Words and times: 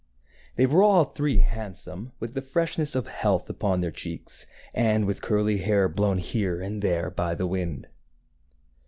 They 0.55 0.65
were 0.65 0.81
all 0.81 1.05
three 1.05 1.41
handsome, 1.41 2.13
with 2.19 2.33
the 2.33 2.41
freshness 2.41 2.95
of 2.95 3.05
health 3.05 3.51
upon 3.51 3.81
their 3.81 3.91
cheeks, 3.91 4.47
and 4.73 5.05
with 5.05 5.21
curly 5.21 5.59
hair 5.59 5.87
blown 5.87 6.17
here 6.17 6.59
and 6.59 6.81
there 6.81 7.11
by 7.11 7.35
the 7.35 7.45
wind. 7.45 7.85